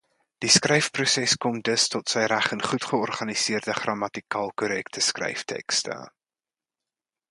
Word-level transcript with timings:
Die 0.43 0.49
skryfproses 0.53 1.35
kom 1.45 1.59
dus 1.69 1.85
tot 1.95 2.15
sy 2.15 2.23
reg 2.33 2.49
in 2.57 2.65
goedgeorganiseerde, 2.71 3.77
grammatikaal 3.83 4.53
korrekte 4.63 5.09
skryftekste. 5.13 6.05